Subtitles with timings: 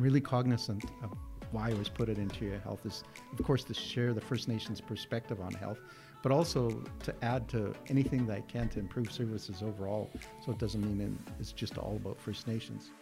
[0.00, 1.12] Really cognizant of
[1.52, 3.04] why I was put it Interior Health is,
[3.38, 5.78] of course, to share the First Nations perspective on health,
[6.22, 10.10] but also to add to anything that I can to improve services overall.
[10.42, 12.92] So it doesn't mean it's just all about First Nations.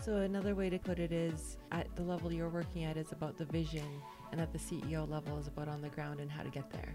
[0.00, 3.36] So another way to put it is at the level you're working at is about
[3.36, 6.50] the vision and at the CEO level is about on the ground and how to
[6.50, 6.94] get there.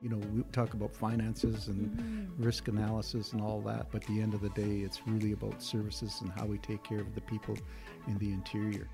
[0.00, 2.42] You know, we talk about finances and mm-hmm.
[2.42, 5.60] risk analysis and all that, but at the end of the day, it's really about
[5.60, 7.56] services and how we take care of the people
[8.06, 8.88] in the interior.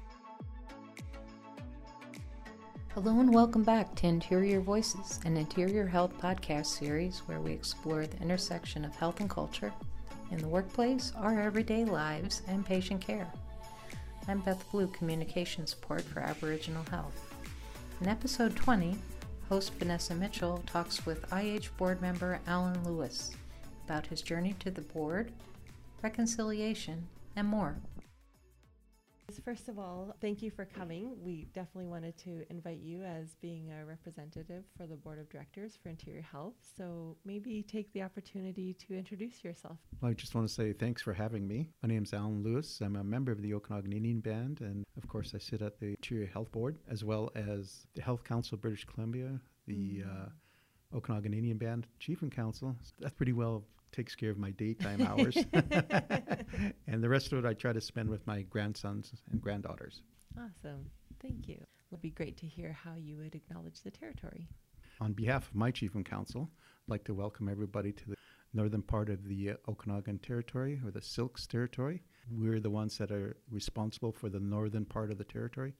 [2.94, 8.06] Hello and welcome back to Interior Voices, an interior health podcast series where we explore
[8.06, 9.74] the intersection of health and culture
[10.30, 13.30] in the workplace, our everyday lives, and patient care.
[14.26, 17.34] I'm Beth Blue, Communication Support for Aboriginal Health.
[18.00, 18.96] In episode 20,
[19.48, 23.34] host Vanessa Mitchell talks with IH board member Allan Louis
[23.84, 25.32] about his journey to the board,
[26.02, 27.76] reconciliation, and more.
[29.42, 31.16] First of all, thank you for coming.
[31.22, 35.78] We definitely wanted to invite you as being a representative for the board of directors
[35.82, 36.54] for Interior Health.
[36.76, 39.78] So maybe take the opportunity to introduce yourself.
[40.00, 41.70] Well, I just want to say thanks for having me.
[41.82, 42.80] My name is Allan Louis.
[42.80, 45.88] I'm a member of the Okanagan Indian Band, and of course, I sit at the
[45.90, 50.06] Interior Health Board as well as the Health Council of British Columbia, the mm.
[50.06, 50.28] uh,
[50.94, 52.76] Okanagan Indian Band Chief and Council.
[53.00, 53.64] That's pretty well
[53.94, 55.36] takes care of my daytime hours.
[56.86, 60.02] and the rest of it I try to spend with my grandsons and granddaughters.
[60.36, 60.86] Awesome.
[61.22, 61.54] Thank you.
[61.54, 64.48] It would be great to hear how you would acknowledge the territory.
[65.00, 68.16] On behalf of my chief and council, I'd like to welcome everybody to the
[68.52, 72.02] northern part of the uh, Okanagan Territory or the Syilx Territory.
[72.30, 75.74] We're the ones that are responsible for the northern part of the territory.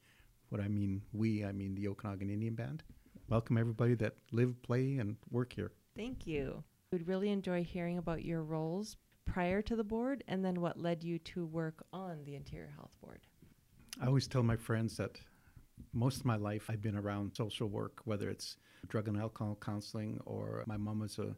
[0.51, 2.83] What I mean we, I mean the Okanagan Indian Band.
[3.31, 5.73] Welcome everybody that live, play, and work here.
[5.97, 6.63] Thank you.
[6.93, 11.03] We'd really enjoy hearing about your roles prior to the board and then what led
[11.03, 13.21] you to work on the Interior Health Board.
[13.99, 15.19] I always tell my friends that
[15.95, 18.57] most of my life I've been around social work, whether it's
[18.89, 21.35] drug and alcohol counseling or my mom was a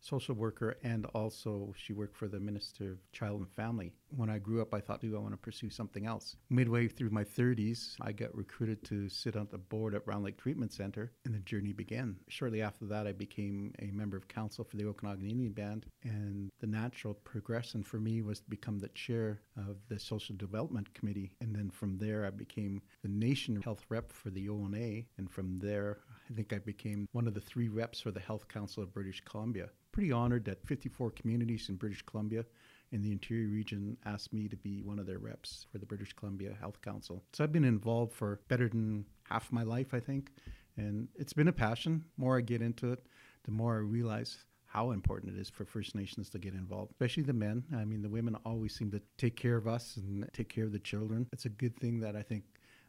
[0.00, 3.92] social worker, and also she worked for the Minister of Child and Family.
[4.16, 6.36] When I grew up, I thought, do I want to pursue something else?
[6.48, 10.38] Midway through my 30s, I got recruited to sit on the board at Round Lake
[10.38, 12.16] Treatment Center, and the journey began.
[12.28, 16.50] Shortly after that, I became a member of council for the Okanagan Indian Band, and
[16.60, 21.32] the natural progression for me was to become the chair of the Social Development Committee.
[21.40, 25.58] And then from there, I became the nation health rep for the ONA, and from
[25.58, 25.98] there,
[26.30, 29.22] I think I became one of the three reps for the Health Council of British
[29.24, 32.44] Columbia pretty honored that 54 communities in British Columbia
[32.92, 36.12] in the interior region asked me to be one of their reps for the British
[36.12, 37.24] Columbia Health Council.
[37.32, 40.30] So I've been involved for better than half my life, I think.
[40.76, 42.04] And it's been a passion.
[42.16, 43.04] The more I get into it,
[43.42, 47.24] the more I realize how important it is for First Nations to get involved, especially
[47.24, 47.64] the men.
[47.76, 50.70] I mean, the women always seem to take care of us and take care of
[50.70, 51.26] the children.
[51.32, 52.44] It's a good thing that I think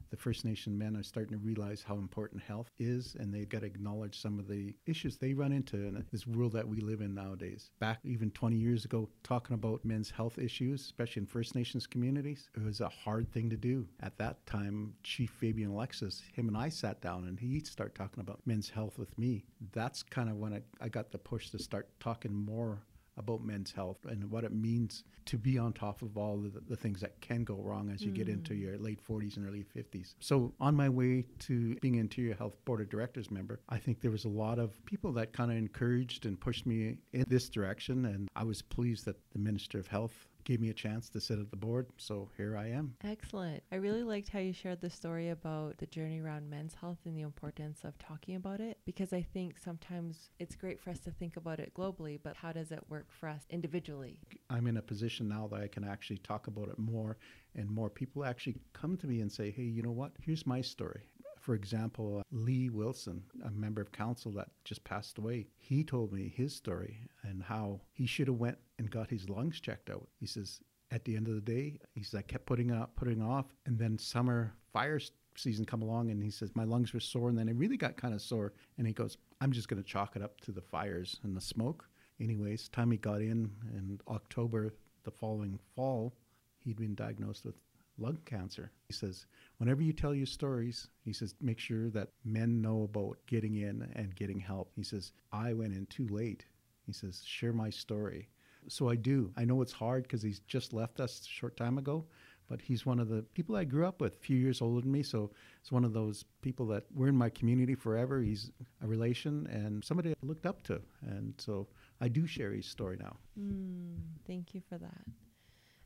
[0.10, 3.62] the First Nation men are starting to realize how important health is, and they've got
[3.62, 7.02] to acknowledge some of the issues they run into in this world that we live
[7.02, 7.72] in nowadays.
[7.80, 12.50] Back even 20 years ago, talking about men's health issues, especially in First Nations communities,
[12.56, 13.88] it was a hard thing to do.
[14.02, 18.22] At that time, Chief Fabian Alexis, him and I sat down and he started talking
[18.22, 19.46] about men's health with me.
[19.72, 22.80] That's kind of when I, I got the push to start talking more
[23.20, 26.76] about men's health and what it means to be on top of all the, the
[26.76, 28.16] things that can go wrong as you mm.
[28.16, 30.16] get into your late 40s and early 50s.
[30.20, 34.10] So, on my way to being Interior Health Board of Directors member, I think there
[34.10, 38.06] was a lot of people that kind of encouraged and pushed me in this direction.
[38.06, 41.40] And I was pleased that the Minister of Health gave me a chance to sit
[41.40, 41.88] at the board.
[41.98, 42.96] So here I am.
[43.04, 43.64] Excellent.
[43.72, 47.16] I really liked how you shared the story about the journey around men's health and
[47.16, 51.12] the importance of talking about it because I think sometimes it's great for us to
[51.12, 54.18] think about it globally, but how does it work for us individually?
[54.50, 57.18] I'm in a position now that I can actually talk about it more
[57.56, 60.12] and more people actually come to me and say, hey, you know what?
[60.22, 61.02] Here's my story.
[61.40, 66.12] For example, uh, Lee Wilson, a member of council that just passed away, he told
[66.12, 70.08] me his story and how he should have went and got his lungs checked out.
[70.20, 70.60] He says,
[70.92, 73.78] at the end of the day, he says, I kept putting up, putting off, and
[73.78, 75.00] then summer fire
[75.36, 77.96] season come along, and he says my lungs were sore, and then it really got
[77.96, 80.62] kind of sore, and he goes, I'm just going to chalk it up to the
[80.62, 81.88] fires and the smoke.
[82.20, 86.14] Anyways, time he got in in October the following fall,
[86.60, 87.56] he'd been diagnosed with
[88.00, 88.72] lung cancer.
[88.88, 89.26] He says,
[89.58, 93.88] whenever you tell your stories, he says, make sure that men know about getting in
[93.96, 94.72] and getting help.
[94.76, 96.46] He says, I went in too late.
[96.86, 98.30] He says, share my story.
[98.68, 99.32] So I do.
[99.38, 102.06] I know it's hard because he's just left us a short time ago,
[102.48, 104.92] but he's one of the people I grew up with, a few years older than
[104.92, 105.04] me.
[105.04, 105.32] So
[105.62, 108.22] it's one of those people that were in my community forever.
[108.22, 108.52] He's
[108.84, 110.82] a relation and somebody I looked up to.
[111.02, 111.68] And so
[112.02, 113.18] I do share his story now.
[113.40, 113.98] Mm,
[114.28, 115.06] thank you for that.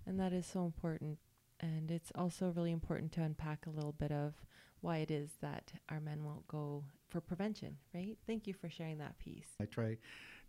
[0.05, 1.17] And that is so important.
[1.63, 4.33] And it's also really important to unpack a little bit of
[4.81, 8.17] why it is that our men won't go for prevention, right?
[8.27, 9.47] Thank you for sharing that piece.
[9.61, 9.97] I try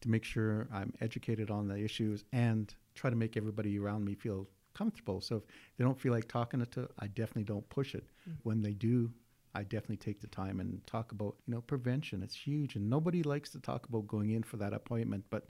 [0.00, 4.16] to make sure I'm educated on the issues and try to make everybody around me
[4.16, 5.20] feel comfortable.
[5.20, 5.42] So if
[5.76, 8.08] they don't feel like talking to, I definitely don't push it.
[8.28, 8.36] Mm.
[8.42, 9.12] When they do,
[9.54, 12.24] I definitely take the time and talk about, you know, prevention.
[12.24, 15.48] It's huge and nobody likes to talk about going in for that appointment, but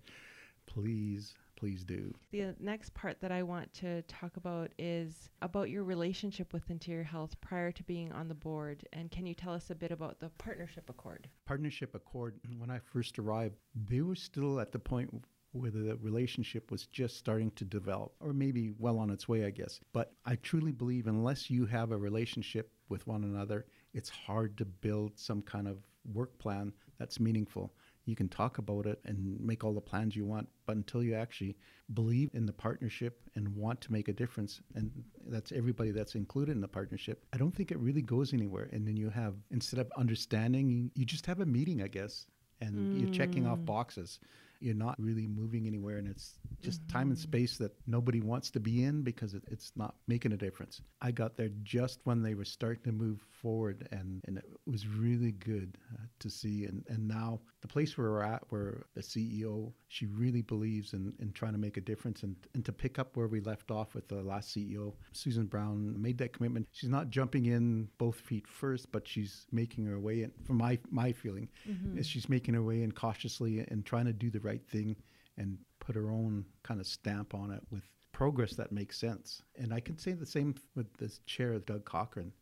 [0.67, 1.33] please,
[1.65, 2.13] please do.
[2.31, 7.05] The next part that I want to talk about is about your relationship with Interior
[7.05, 8.87] Health prior to being on the board.
[8.93, 11.27] And can you tell us a bit about the Partnership Accord?
[11.47, 13.57] Partnership Accord, when I first arrived,
[13.89, 18.35] they were still at the point where the relationship was just starting to develop, or
[18.35, 19.81] maybe well on its way, I guess.
[19.95, 23.65] But I truly believe unless you have a relationship with one another,
[23.95, 25.79] it's hard to build some kind of
[26.13, 27.73] work plan that's meaningful.
[28.07, 31.15] You can talk about it and make all the plans you want, but until you
[31.15, 31.57] actually
[31.95, 34.91] believe in the partnership and want to make a difference, and
[35.27, 38.69] that's everybody that's included in the partnership, I don't think it really goes anywhere.
[38.73, 42.27] And then you have, instead of understanding, you, just have a meeting, I guess,
[42.61, 43.67] and you're checking off mm.
[43.67, 44.21] boxes
[44.65, 46.97] you're not really moving anywhere and it's just mm-hmm.
[46.97, 50.37] time and space that nobody wants to be in because it, it's not making a
[50.37, 54.45] difference i got there just when they were starting to move forward and, and it
[54.67, 58.87] was really good uh, to see and, and now the place where we're at where
[58.95, 62.73] the ceo she really believes in, in trying to make a difference and, and to
[62.73, 66.67] pick up where we left off with the last ceo susan brown made that commitment
[66.73, 70.79] she's not jumping in both feet first but she's making her way in from my
[70.91, 71.99] my feeling mm-hmm.
[71.99, 74.97] is she's making her way in cautiously and trying to do the right thing
[75.37, 79.43] and put her own kind of stamp on it with progress that makes sense.
[79.57, 82.33] And I can say the same with this chair, Doug Cochran.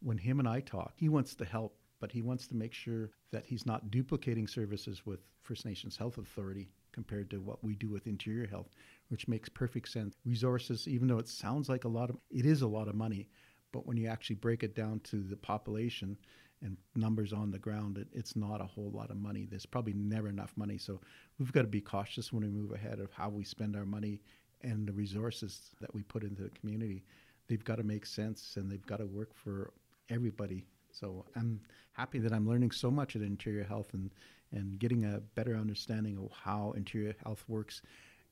[0.00, 3.10] When him and I talk, he wants to help, but he wants to make sure
[3.30, 7.90] that he's not duplicating services with First Nations Health Authority compared to what we do
[7.90, 8.70] with Interior Health,
[9.08, 10.16] which makes perfect sense.
[10.24, 13.28] Resources, even though it sounds like a lot of, it is a lot of money,
[13.72, 16.16] but when you actually break it down to the population
[16.62, 19.46] and numbers on the ground, it, it's not a whole lot of money.
[19.48, 20.78] There's probably never enough money.
[20.78, 21.00] So
[21.38, 24.20] we've got to be cautious when we move ahead of how we spend our money
[24.62, 27.04] and the resources that we put into the community.
[27.48, 29.72] They've got to make sense and they've got to work for
[30.10, 30.66] everybody.
[30.90, 31.60] So I'm
[31.92, 34.10] happy that I'm learning so much at Interior Health and,
[34.52, 37.82] and getting a better understanding of how Interior Health works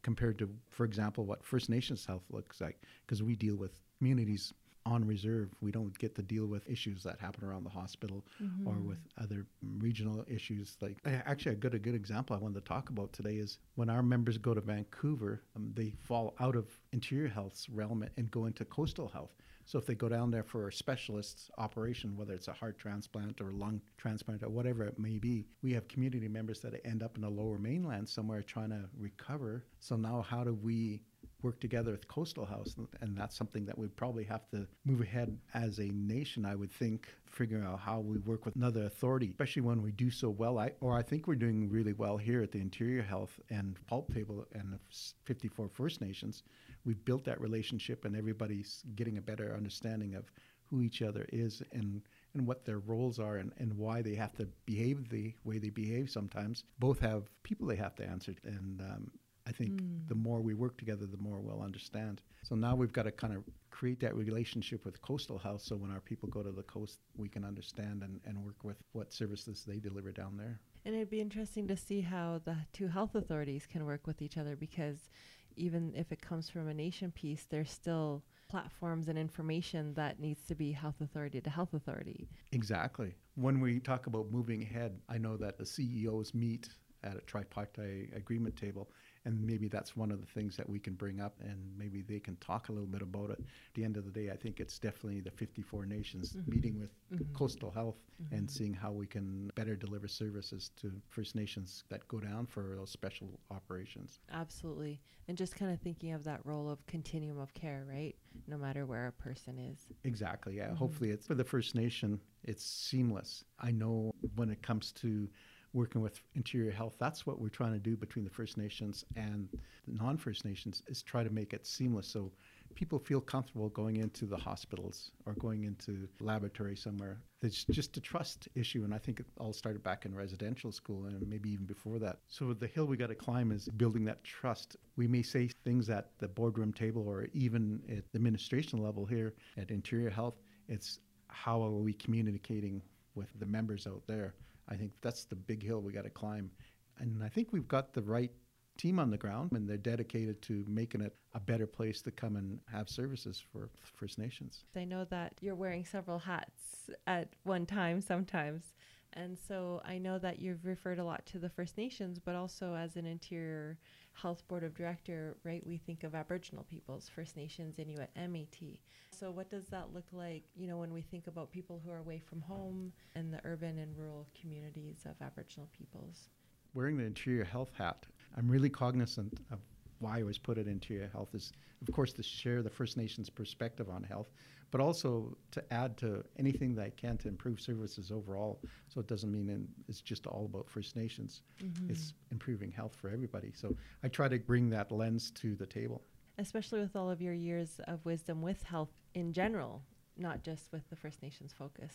[0.02, 4.52] compared to, for example, what First Nations Health looks like, because we deal with communities
[4.86, 5.50] on reserve.
[5.60, 8.66] We don't get to deal with issues that happen around the hospital mm-hmm.
[8.66, 9.44] or with other
[9.78, 10.76] regional issues.
[10.80, 13.90] Like actually, a good a good example I wanted to talk about today is when
[13.90, 18.46] our members go to Vancouver, um, they fall out of interior health's realm and go
[18.46, 19.32] into coastal health.
[19.66, 23.40] So if they go down there for a specialist operation, whether it's a heart transplant
[23.40, 27.16] or lung transplant or whatever it may be, we have community members that end up
[27.16, 29.64] in the lower mainland somewhere trying to recover.
[29.80, 31.02] So now how do we
[31.46, 35.38] work together with Coastal Health, and that's something that we probably have to move ahead
[35.54, 36.44] as a nation.
[36.44, 40.10] I would think figuring out how we work with another authority, especially when we do
[40.10, 40.58] so well.
[40.58, 44.12] I, or I think we're doing really well here at the Interior Health and Pulp
[44.12, 44.80] Table and the
[45.24, 46.42] 54 First Nations.
[46.84, 50.24] We've built that relationship, and everybody's getting a better understanding of
[50.68, 52.02] who each other is and
[52.34, 55.70] and what their roles are and, and why they have to behave the way they
[55.70, 56.64] behave sometimes.
[56.80, 58.34] Both have people they have to answer.
[58.44, 59.10] And um,
[59.46, 60.08] I think mm.
[60.08, 62.20] the more we work together, the more we'll understand.
[62.42, 65.90] So now we've got to kind of create that relationship with Coastal Health so when
[65.90, 69.64] our people go to the coast, we can understand and, and work with what services
[69.66, 70.60] they deliver down there.
[70.84, 74.38] And it'd be interesting to see how the two health authorities can work with each
[74.38, 75.10] other because
[75.56, 80.44] even if it comes from a nation piece, there's still platforms and information that needs
[80.46, 82.28] to be health authority to health authority.
[82.52, 83.14] Exactly.
[83.34, 86.68] When we talk about moving ahead, I know that the CEOs meet
[87.02, 88.90] at a tripartite agreement table
[89.26, 92.20] and maybe that's one of the things that we can bring up and maybe they
[92.20, 93.40] can talk a little bit about it.
[93.40, 96.50] At the end of the day, I think it's definitely the 54 nations mm-hmm.
[96.50, 97.34] meeting with mm-hmm.
[97.34, 98.36] coastal health mm-hmm.
[98.36, 102.76] and seeing how we can better deliver services to First Nations that go down for
[102.76, 104.20] those special operations.
[104.32, 105.00] Absolutely.
[105.26, 108.14] And just kind of thinking of that role of continuum of care, right?
[108.46, 109.88] No matter where a person is.
[110.04, 110.56] Exactly.
[110.56, 110.66] Yeah.
[110.66, 110.76] Mm-hmm.
[110.76, 113.44] Hopefully it's for the First Nation, it's seamless.
[113.58, 115.28] I know when it comes to
[115.76, 119.48] working with interior health that's what we're trying to do between the first nations and
[119.86, 122.06] the non-first nations is try to make it seamless.
[122.08, 122.32] So
[122.74, 127.18] people feel comfortable going into the hospitals or going into laboratory somewhere.
[127.42, 131.06] It's just a trust issue and i think it all started back in residential school
[131.06, 132.18] and maybe even before that.
[132.28, 134.76] So the hill we got to climb is building that trust.
[134.96, 139.34] We may say things at the boardroom table or even at the administration level here
[139.56, 140.40] at interior health.
[140.68, 142.82] It's how are we communicating
[143.14, 144.34] with the members out there
[144.68, 146.50] I think that's the big hill we got to climb.
[146.98, 148.32] And I think we've got the right
[148.78, 152.36] team on the ground, and they're dedicated to making it a better place to come
[152.36, 154.64] and have services for First Nations.
[154.74, 158.64] I know that you're wearing several hats at one time sometimes.
[159.12, 162.74] And so I know that you've referred a lot to the First Nations, but also
[162.74, 163.78] as an Interior
[164.12, 165.66] Health Board of Director, right?
[165.66, 168.78] We think of Aboriginal peoples, First Nations, Inuit, Métis.
[169.10, 171.98] So what does that look like, you know, when we think about people who are
[171.98, 176.28] away from home and the urban and rural communities of Aboriginal peoples?
[176.74, 179.60] Wearing the Interior Health hat, I'm really cognizant of
[179.98, 181.52] why I was put at Interior Health is,
[181.86, 184.30] of course, to share the First Nations perspective on health,
[184.70, 188.60] but also to add to anything that I can to improve services overall.
[188.88, 191.42] So it doesn't mean in, it's just all about First Nations.
[191.62, 191.90] Mm-hmm.
[191.90, 193.52] It's improving health for everybody.
[193.54, 196.02] So I try to bring that lens to the table.
[196.38, 199.82] Especially with all of your years of wisdom with health in general,
[200.18, 201.94] not just with the First Nations focus.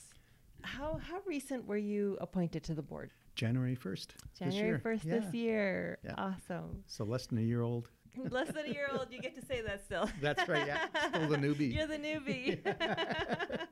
[0.64, 3.12] How how recent were you appointed to the board?
[3.36, 4.08] January 1st.
[4.38, 5.20] January 1st yeah.
[5.20, 5.98] this year.
[6.04, 6.14] Yeah.
[6.18, 6.84] Awesome.
[6.86, 7.90] So less than a year old.
[8.30, 10.10] Less than a year old, you get to say that still.
[10.22, 10.86] That's right, yeah.
[11.10, 11.74] Still the newbie.
[11.76, 12.60] You're the newbie.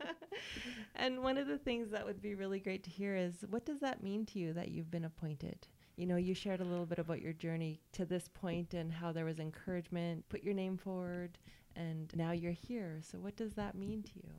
[0.95, 3.79] and one of the things that would be really great to hear is what does
[3.79, 5.67] that mean to you that you've been appointed?
[5.97, 9.11] You know, you shared a little bit about your journey to this point and how
[9.11, 11.37] there was encouragement, put your name forward,
[11.75, 13.01] and now you're here.
[13.01, 14.29] So, what does that mean to you,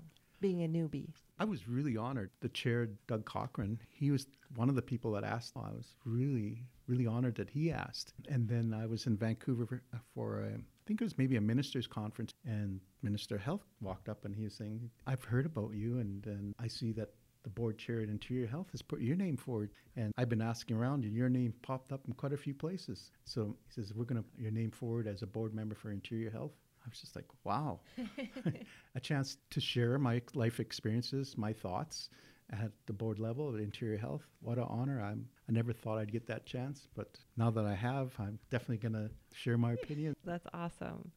[0.41, 1.13] being a newbie?
[1.39, 2.31] I was really honored.
[2.41, 4.27] The chair, Doug Cochran, he was
[4.57, 5.53] one of the people that asked.
[5.57, 8.13] I was really, really honored that he asked.
[8.29, 11.37] And then I was in Vancouver for, uh, for a, I think it was maybe
[11.37, 15.73] a minister's conference, and Minister Health walked up and he was saying, I've heard about
[15.75, 17.11] you, and, and I see that
[17.43, 19.71] the board chair at Interior Health has put your name forward.
[19.97, 23.13] And I've been asking around, and your name popped up in quite a few places.
[23.25, 25.91] So he says, We're going to put your name forward as a board member for
[25.91, 26.53] Interior Health.
[26.85, 27.81] I was just like, wow,
[28.95, 32.09] a chance to share my life experiences, my thoughts
[32.53, 34.23] at the board level of Interior Health.
[34.41, 35.01] What an honor.
[35.01, 38.77] I'm, I never thought I'd get that chance, but now that I have, I'm definitely
[38.77, 40.15] going to share my opinion.
[40.25, 41.11] That's awesome.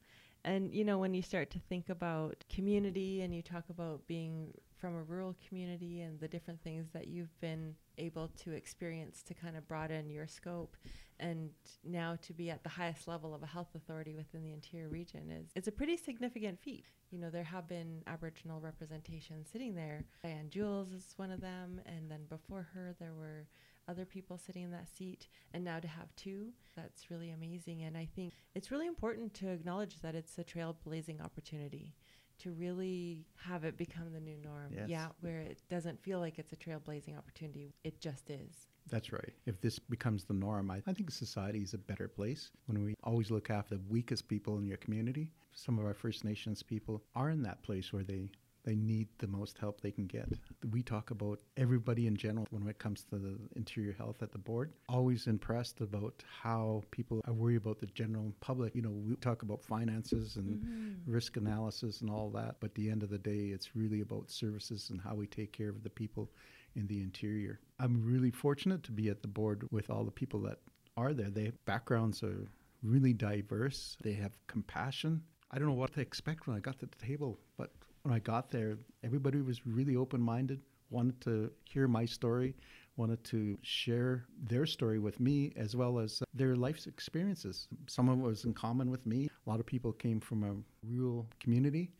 [0.44, 4.52] And, you know, when you start to think about community and you talk about being
[4.76, 9.34] from a rural community and the different things that you've been able to experience to
[9.34, 10.76] kind of broaden your scope
[11.20, 11.50] and
[11.84, 15.30] now to be at the highest level of a health authority within the interior region
[15.30, 16.86] is it's a pretty significant feat.
[17.12, 20.04] You know, there have been Aboriginal representation sitting there.
[20.24, 23.46] Diane Jules is one of them, and then before her there were
[23.88, 27.96] other people sitting in that seat and now to have two that's really amazing and
[27.96, 31.94] i think it's really important to acknowledge that it's a trailblazing opportunity
[32.38, 34.88] to really have it become the new norm Yes.
[34.88, 39.32] yeah where it doesn't feel like it's a trailblazing opportunity it just is That's right.
[39.46, 42.94] If this becomes the norm, I, I think society is a better place when we
[43.02, 45.32] always look after the weakest people in your community.
[45.54, 48.30] Some of our First Nations people are in that place where they,
[48.64, 50.28] they need the most help they can get.
[50.70, 54.38] We talk about everybody in general when it comes to the interior health at the
[54.38, 54.72] board.
[54.88, 58.74] Always impressed about how people I worry about the general public.
[58.74, 61.12] You know, we talk about finances and mm-hmm.
[61.12, 64.30] risk analysis and all that, but at the end of the day, it's really about
[64.30, 66.30] services and how we take care of the people
[66.74, 67.60] in the interior.
[67.78, 70.58] I'm really fortunate to be at the board with all the people that
[70.96, 71.30] are there.
[71.30, 72.48] Their backgrounds are
[72.82, 73.96] really diverse.
[74.02, 75.22] They have compassion.
[75.50, 77.70] I don't know what to expect when I got to the table, but
[78.04, 82.54] when I got there, everybody was really open minded, wanted to hear my story,
[82.96, 87.66] wanted to share their story with me as well as their life's experiences.
[87.86, 89.28] Some of it was in common with me.
[89.46, 90.54] A lot of people came from a
[90.86, 91.90] rural community,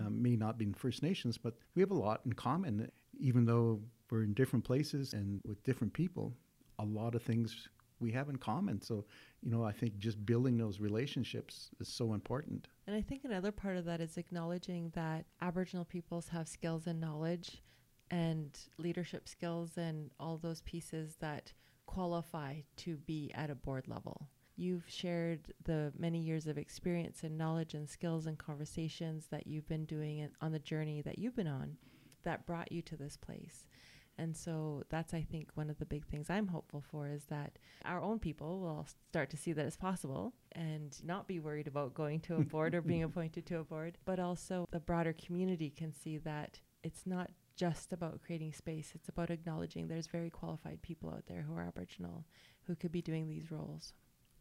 [0.00, 3.46] um, may not be in First Nations, but we have a lot in common, even
[3.46, 3.80] though
[4.10, 6.34] we're in different places and with different people.
[6.80, 7.68] A lot of things
[8.04, 8.80] we have in common.
[8.80, 9.04] So,
[9.42, 12.68] you know, I think just building those relationships is so important.
[12.86, 17.00] And I think another part of that is acknowledging that Aboriginal peoples have skills and
[17.00, 17.62] knowledge
[18.10, 21.52] and leadership skills and all those pieces that
[21.86, 24.28] qualify to be at a board level.
[24.56, 29.66] You've shared the many years of experience and knowledge and skills and conversations that you've
[29.66, 31.76] been doing on the journey that you've been on
[32.22, 33.66] that brought you to this place.
[34.16, 37.58] And so that's, I think, one of the big things I'm hopeful for is that
[37.84, 41.94] our own people will start to see that it's possible and not be worried about
[41.94, 45.70] going to a board or being appointed to a board, but also the broader community
[45.70, 50.82] can see that it's not just about creating space, it's about acknowledging there's very qualified
[50.82, 52.24] people out there who are Aboriginal
[52.66, 53.92] who could be doing these roles.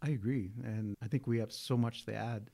[0.01, 0.51] I agree.
[0.63, 2.49] And I think we have so much to add.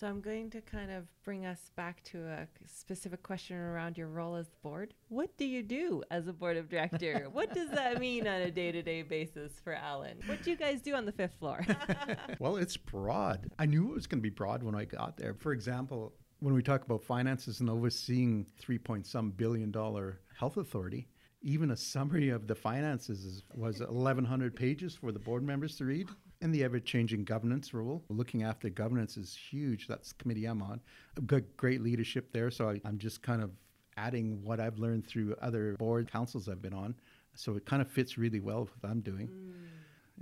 [0.00, 4.06] So I'm going to kind of bring us back to a specific question around your
[4.06, 4.94] role as the board.
[5.08, 7.26] What do you do as a board of director?
[7.32, 10.16] what does that mean on a day-to-day basis for Allan?
[10.24, 11.66] What do you guys do on the fifth floor?
[12.38, 13.52] well, it's broad.
[13.58, 15.34] I knew it was going to be broad when I got there.
[15.34, 20.56] For example, when we talk about finances and overseeing three point some billion dollar health
[20.56, 21.08] authority,
[21.42, 26.08] even a summary of the finances was 1,100 pages for the board members to read.
[26.42, 28.02] And the ever changing governance role.
[28.08, 29.86] Looking after governance is huge.
[29.86, 30.80] That's the committee I'm on.
[31.16, 32.50] I've got great leadership there.
[32.50, 33.50] So I, I'm just kind of
[33.96, 36.94] adding what I've learned through other board councils I've been on.
[37.34, 39.28] So it kind of fits really well with what I'm doing.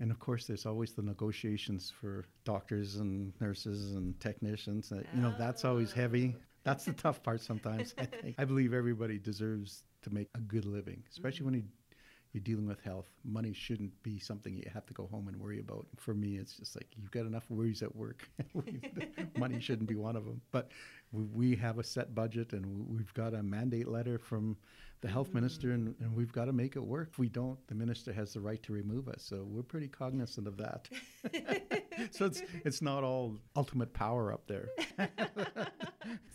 [0.00, 4.92] And of course, there's always the negotiations for doctors and nurses and technicians.
[4.92, 6.37] Uh, you know, that's always heavy.
[6.64, 7.94] That's the tough part sometimes.
[7.98, 8.37] I think.
[8.38, 11.62] I believe everybody deserves to make a good living, especially when you,
[12.32, 13.08] you're dealing with health.
[13.25, 15.87] Money shouldn't be something you have to go home and worry about.
[15.97, 18.28] For me, it's just like you've got enough worries at work.
[19.38, 20.40] Money shouldn't be one of them.
[20.50, 20.70] But
[21.12, 24.56] we, we have a set budget and we've got a mandate letter from
[25.00, 27.08] the health minister and, and we've got to make it work.
[27.12, 29.22] If we don't, the minister has the right to remove us.
[29.22, 30.88] So we're pretty cognizant of that.
[32.10, 34.68] so it's it's not all ultimate power up there.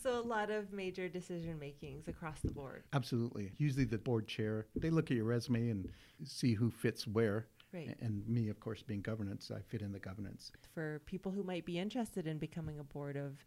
[0.02, 2.84] So a lot of major decision makings across the board.
[2.92, 3.54] Absolutely.
[3.58, 5.90] Usually the board chair, they look at your resume and
[6.26, 7.48] see who fits where.
[7.74, 7.96] Right.
[8.02, 10.52] And me, of course, being governance, I fit in the governance.
[10.76, 13.44] For people who might be interested in becoming a board of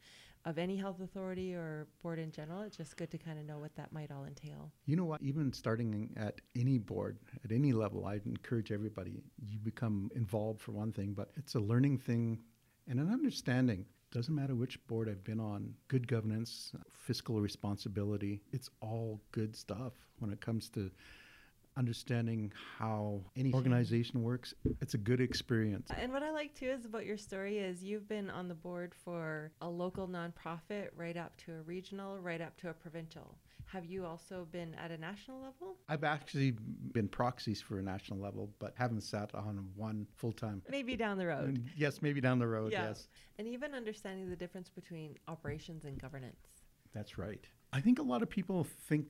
[0.46, 3.58] of any health authority or board in general, it's just good to kind of know
[3.58, 4.70] what that might all entail.
[4.86, 5.20] You know what?
[5.20, 9.24] Even starting at any board, at any level, I'd encourage everybody.
[9.44, 12.38] You become involved for one thing, but it's a learning thing
[12.88, 13.84] and an understanding.
[14.12, 19.94] Doesn't matter which board I've been on, good governance, fiscal responsibility, it's all good stuff
[20.20, 20.92] when it comes to
[21.76, 23.56] understanding how any mm-hmm.
[23.56, 24.54] organization works.
[24.80, 25.90] It's a good experience.
[25.96, 28.94] And what I like too is about your story is you've been on the board
[29.04, 33.36] for a local nonprofit right up to a regional, right up to a provincial.
[33.66, 35.76] Have you also been at a national level?
[35.88, 36.52] I've actually
[36.92, 40.62] been proxies for a national level, but haven't sat on one full time.
[40.70, 41.48] Maybe down the road.
[41.48, 42.88] And Yes, maybe down the road, Yeah.
[42.88, 43.08] yes.
[43.38, 46.62] And even understanding the difference between operations and governance.
[46.94, 47.44] That's right.
[47.72, 49.06] I think a lot of people think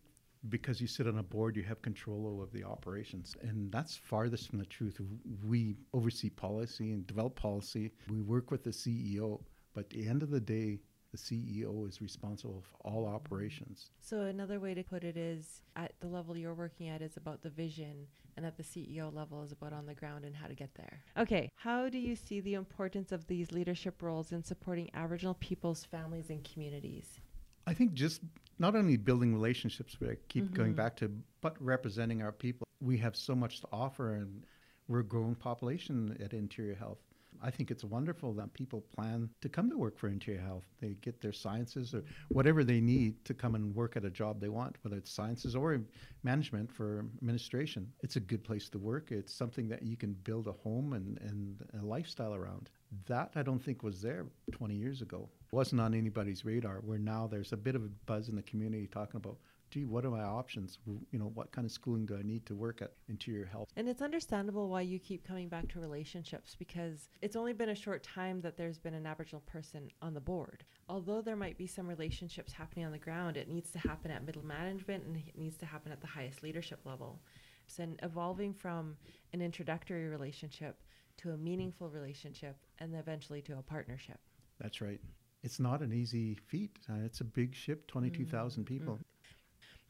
[0.49, 3.35] because you sit on a board, you have control over the operations.
[3.43, 5.01] And that's farthest from the truth.
[5.45, 7.93] We oversee policy and develop policy.
[8.11, 9.43] We work with the CEO,
[9.75, 10.81] but at the end of the day,
[11.13, 13.91] the CEO is responsible for all operations.
[14.01, 17.43] So another way to put it is at the level you're working at is about
[17.43, 18.07] the vision
[18.37, 21.03] and at the CEO level is about on the ground and how to get there.
[21.17, 25.85] Okay, how do you see the importance of these leadership roles in supporting Aboriginal peoples,
[25.85, 27.21] families and communities?
[27.67, 28.23] I think just
[28.59, 30.77] not only building relationships, but I keep going mm-hmm.
[30.77, 32.67] back to, but representing our people.
[32.81, 34.45] We have so much to offer, and
[34.89, 36.99] we're a growing population at Interior Health.
[37.43, 40.65] I think it's wonderful that people plan to come to work for Interior Health.
[40.81, 44.41] They get their sciences or whatever they need to come and work at a job
[44.41, 45.79] they want, whether it's sciences or
[46.23, 47.93] management for administration.
[48.03, 49.13] It's a good place to work.
[49.13, 52.71] It's something that you can build a home and, and a lifestyle around.
[53.07, 55.29] That I don't think was there 20 years ago.
[55.51, 56.81] Wasn't on anybody's radar.
[56.85, 59.39] Where now there's a bit of a buzz in the community talking about,
[59.71, 60.79] gee, what are my options?
[60.87, 63.69] You know, what kind of schooling do I need to work at Interior Health?
[63.77, 67.75] And it's understandable why you keep coming back to relationships because it's only been a
[67.75, 70.65] short time that there's been an Aboriginal person on the board.
[70.89, 74.25] Although there might be some relationships happening on the ground, it needs to happen at
[74.25, 77.21] middle management and it needs to happen at the highest leadership level.
[77.67, 78.97] So, and evolving from
[79.33, 80.81] an introductory relationship
[81.19, 84.19] to a meaningful relationship and eventually to a partnership.
[84.61, 85.01] That's right.
[85.47, 86.77] It's not an easy feat.
[86.91, 88.99] Uh, it's a big ship, 22,000 people.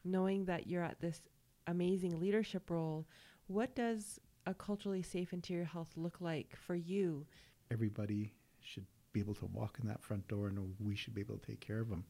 [0.05, 1.23] knowing that you're at this
[1.67, 3.07] amazing leadership role,
[3.47, 7.27] what does a culturally safe interior health look like for you?
[7.71, 11.39] Everybody should be able to walk in that front door and we should be able
[11.39, 12.05] to take care of them.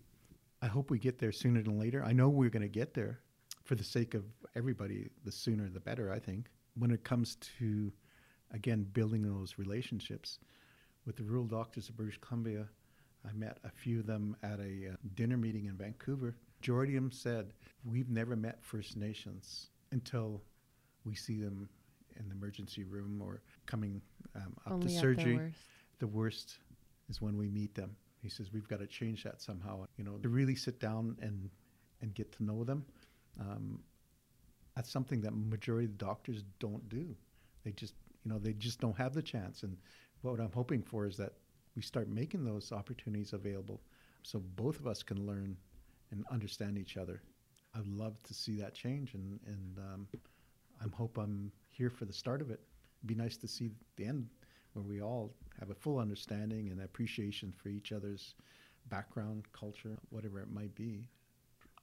[0.60, 2.02] I hope we get there sooner than later.
[2.04, 3.20] I know we're going to get there
[3.62, 4.24] for the sake of
[4.56, 5.08] everybody.
[5.24, 6.48] The sooner the better, I think.
[6.76, 7.92] When it comes to,
[8.52, 10.40] again, building those relationships
[11.06, 12.66] with the rural doctors of British Columbia,
[13.28, 16.36] I met a few of them at a uh, dinner meeting in Vancouver.
[16.60, 17.52] Majority of them said,
[17.84, 20.42] We've never met First Nations until
[21.04, 21.68] we see them
[22.18, 24.00] in the emergency room or coming
[24.34, 25.58] um, up Only to surgery the worst.
[25.98, 26.58] the worst
[27.08, 27.96] is when we meet them.
[28.22, 29.86] He says we've got to change that somehow.
[29.96, 31.50] You know, to really sit down and
[32.02, 32.84] and get to know them.
[33.40, 33.80] Um,
[34.74, 37.14] that's something that majority of the doctors don't do.
[37.64, 39.62] They just you know they just don't have the chance.
[39.62, 39.76] And
[40.22, 41.32] what I'm hoping for is that
[41.76, 43.80] we start making those opportunities available,
[44.22, 45.56] so both of us can learn
[46.10, 47.20] and understand each other.
[47.74, 50.08] I'd love to see that change, and and um,
[50.82, 52.60] I'm hope I'm here for the start of it.
[53.00, 54.28] It'd be nice to see the end
[54.72, 58.34] where we all have a full understanding and appreciation for each other's
[58.88, 61.08] background, culture, whatever it might be.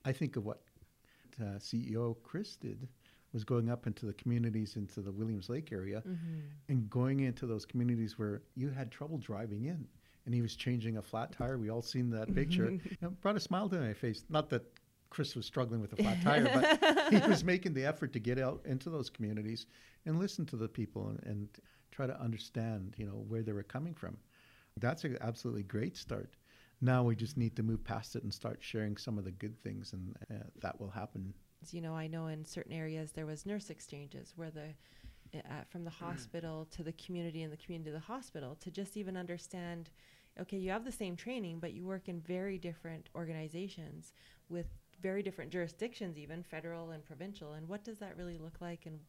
[0.05, 0.61] I think of what
[1.41, 2.87] uh, CEO Chris did
[3.33, 6.03] was going up into the communities into the Williams Lake area
[6.69, 9.87] and going into those communities where you had trouble driving in.
[10.25, 11.57] And he was changing a flat tire.
[11.57, 12.69] We all seen that picture.
[12.83, 14.23] You know, brought a smile to my face.
[14.29, 14.63] Not that
[15.09, 18.39] Chris was struggling with a flat tire, but he was making the effort to get
[18.39, 19.65] out into those communities
[20.05, 21.49] and listen to the people and, and
[21.91, 24.17] try to understand, you know, where they were coming from.
[24.79, 26.33] That's an absolutely great start.
[26.81, 29.57] Now we just need to move past it and start sharing some of the good
[29.61, 31.33] things, and uh, that will happen.
[31.71, 34.73] You know, I know in certain areas there was nurse exchanges where the
[35.35, 38.97] uh, from the hospital to the community and the community to the hospital to just
[38.97, 39.89] even understand
[40.39, 44.13] okay you have the same training but you work in very different organizations
[44.49, 44.67] with
[45.01, 48.99] very different jurisdictions even federal and provincial and what does that really look like and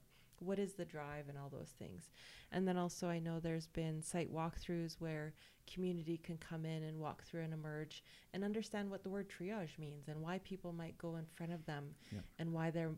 [0.40, 2.10] what is the drive and all those things.
[2.52, 5.34] And then also i know there's been site walkthroughs where
[5.72, 9.78] community can come in and walk through and emerge and understand what the word triage
[9.78, 12.20] means and why people might go in front of them Yeah.
[12.38, 12.92] and why they're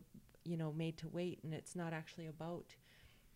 [0.45, 1.41] you know made to wait.
[1.45, 2.75] And it's not actually about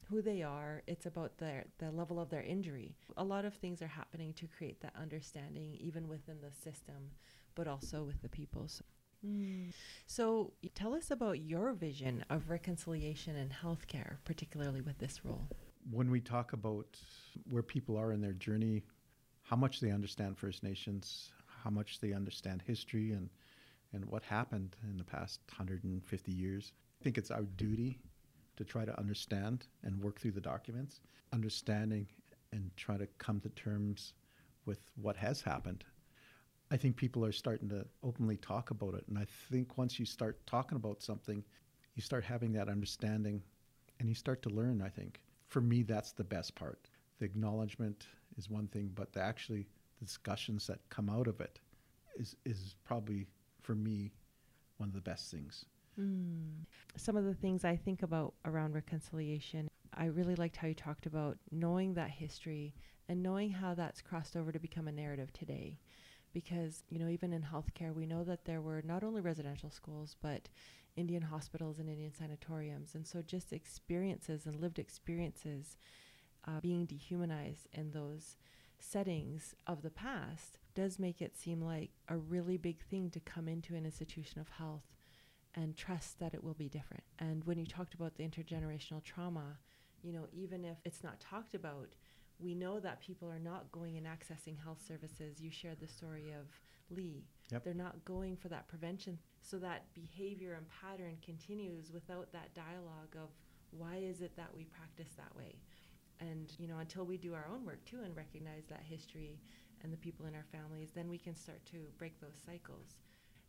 [0.09, 2.97] who they are it's about their the level of their injury.
[3.17, 7.11] A lot of things are happening to create that understanding even within the system
[7.55, 8.67] but also with the people.
[8.69, 8.85] So,
[9.25, 9.73] Mm.
[10.07, 15.47] so tell us about your vision of reconciliation in healthcare particularly with this role
[15.91, 16.97] When we talk about
[17.49, 18.83] where people are in their journey,
[19.43, 21.31] how much they understand First Nations,
[21.65, 23.29] how much they understand history and,
[23.93, 27.99] and what happened in the past 150 years, I think it's our duty
[28.57, 31.01] to try to understand and work through the documents,
[31.33, 32.07] understanding
[32.53, 34.15] and try to come to terms
[34.67, 35.85] with what has happened.
[36.71, 39.05] I think people are starting to openly talk about it.
[39.09, 41.43] And I think once you start talking about something,
[41.97, 43.43] you start having that understanding
[43.99, 45.21] and you start to learn, I think.
[45.49, 46.89] For me, that's the best part.
[47.19, 48.07] The acknowledgement
[48.39, 49.67] is one thing, but the actually
[49.99, 51.59] the discussions that come out of it
[52.17, 53.27] is, is probably,
[53.61, 54.13] for me,
[54.77, 55.65] one of the best things.
[55.97, 56.63] Hmm.
[56.97, 61.05] some of the things I think about around reconciliation, I really liked how you talked
[61.05, 62.75] about knowing that history
[63.09, 65.79] and knowing how that's crossed over to become a narrative today.
[66.33, 70.17] Because, you know, even in healthcare, we know that there were not only residential schools,
[70.23, 70.49] but
[70.97, 72.95] Indian hospitals and Indian sanatoriums.
[72.95, 75.77] And so just experiences and lived experiences
[76.47, 78.37] uh, being dehumanized in those
[78.79, 83.49] settings of the past does make it seem like a really big thing to come
[83.49, 84.95] into an institution of health
[85.55, 87.03] and trust that it will be different.
[87.19, 89.59] And when you talked about the intergenerational trauma,
[90.03, 91.97] you know, even if it's not talked about,
[92.41, 95.41] we know that people are not going and accessing health services.
[95.41, 96.47] You shared the story of
[96.91, 97.25] Lee.
[97.51, 97.65] Yep.
[97.65, 99.19] They're not going for that prevention.
[99.43, 103.31] So that behavior and pattern continues without that dialogue of
[103.71, 105.57] why is it that we practice that way?
[106.21, 109.41] And, you know, until we do our own work too and recognize that history
[109.83, 112.97] and the people in our families, then we can start to break those cycles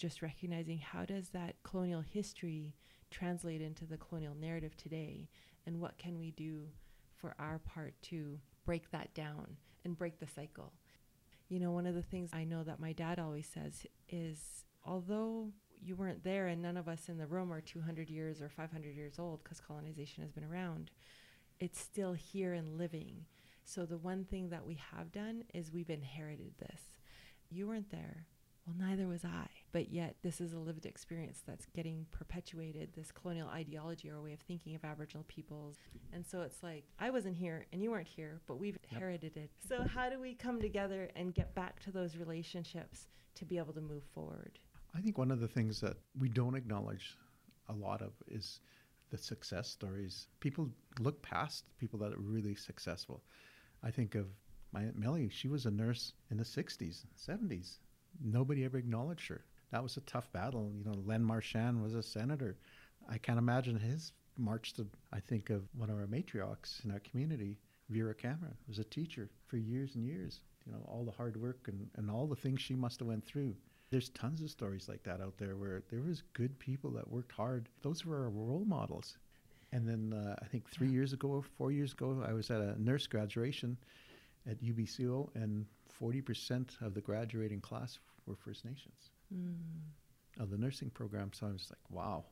[0.01, 2.73] just recognizing how does that colonial history
[3.11, 5.29] translate into the colonial narrative today
[5.67, 6.65] and what can we do
[7.15, 8.39] for our part to
[8.71, 10.71] break that down and break the cycle.
[11.49, 15.49] You know one of the things i know that my dad always says is although
[15.83, 18.95] you weren't there and none of us in the room are 200 years or 500
[18.95, 20.89] years old because colonization has been around
[21.59, 23.25] it's still here and living.
[23.65, 26.81] So the one thing that we have done is we've inherited this.
[27.49, 28.25] You weren't there.
[28.65, 29.47] Well, neither was I.
[29.71, 34.33] But yet, this is a lived experience that's getting perpetuated this colonial ideology or way
[34.33, 35.77] of thinking of Aboriginal peoples.
[36.11, 39.49] And so it's like, I wasn't here and you weren't here, but we've inherited it.
[39.67, 43.73] So, how do we come together and get back to those relationships to be able
[43.73, 44.59] to move forward?
[44.93, 47.17] I think one of the things that we don't acknowledge
[47.69, 48.59] a lot of is
[49.09, 50.27] the success stories.
[50.39, 53.23] People look past people that are really successful.
[53.83, 54.27] I think of
[54.73, 57.77] my Aunt Melly, she was a nurse in the 60s, 70s.
[58.23, 59.45] Nobody ever acknowledged her.
[59.71, 60.71] That was a tough battle.
[60.77, 62.57] You know, Len Marchand was a senator.
[63.09, 66.99] I can't imagine his march to, I think of one of our matriarchs in our
[66.99, 67.57] community,
[67.89, 70.41] Vera Cameron, was a teacher for years and years.
[70.65, 73.25] You know, all the hard work and, and all the things she must have went
[73.25, 73.55] through.
[73.89, 77.31] There's tons of stories like that out there where there was good people that worked
[77.31, 77.67] hard.
[77.81, 79.17] Those were our role models.
[79.73, 82.61] And then uh, I think three years ago or four years ago, I was at
[82.61, 83.77] a nurse graduation
[84.49, 85.65] at UBCO, and
[86.01, 89.11] 40% of the graduating class were First Nations
[90.39, 91.31] of the nursing program.
[91.33, 92.25] So I was like, wow,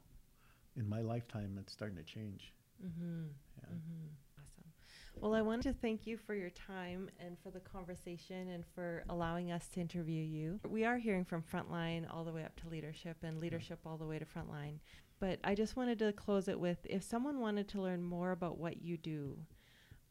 [0.75, 2.53] in my lifetime, it's starting to change.
[2.85, 3.23] Mm-hmm.
[3.57, 3.65] Yeah.
[3.67, 5.21] Awesome.
[5.21, 9.03] Well, I wanted to thank you for your time and for the conversation and for
[9.09, 10.59] allowing us to interview you.
[10.67, 14.05] We are hearing from frontline all the way up to leadership and leadership all the
[14.05, 14.79] way to frontline.
[15.19, 18.57] But I just wanted to close it with if someone wanted to learn more about
[18.57, 19.37] what you do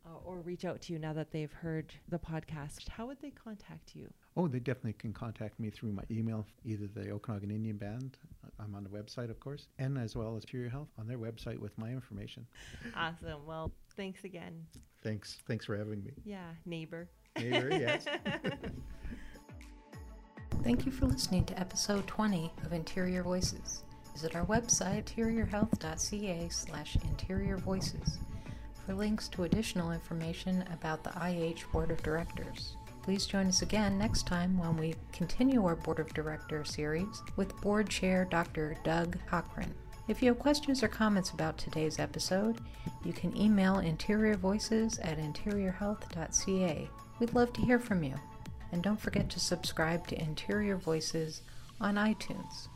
[0.09, 3.31] uh, or reach out to you now that they've heard the podcast, how would they
[3.31, 4.09] contact you?
[4.37, 8.62] Oh, they definitely can contact me through my email, either the Okanagan Indian Band, uh,
[8.62, 11.59] I'm on the website, of course, and as well as Interior Health on their website
[11.59, 12.47] with my information.
[12.97, 13.44] awesome.
[13.47, 14.66] Well, thanks again.
[15.03, 15.38] Thanks.
[15.47, 16.12] Thanks for having me.
[16.25, 17.09] Yeah, neighbor.
[17.37, 18.05] Neighbor, yes.
[20.62, 23.85] Thank you for listening to episode 20 of Interior Voices.
[24.12, 28.18] Visit our website, interiorhealth.ca slash interior voices
[28.88, 32.77] for links to additional information about the IH Board of Directors.
[33.03, 37.55] Please join us again next time when we continue our Board of Director series with
[37.61, 38.79] Board Chair Dr.
[38.85, 39.74] Doug Cochran.
[40.09, 42.62] If you have questions or comments about today's episode,
[43.05, 46.88] you can email Interior Voices at interiorhealth.ca.
[47.18, 48.14] We'd love to hear from you.
[48.72, 51.42] And don't forget to subscribe to Interior Voices
[51.79, 52.68] on iTunes.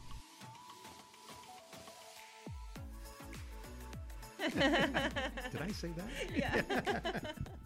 [4.51, 6.11] Did I say that?
[6.35, 7.21] Yeah.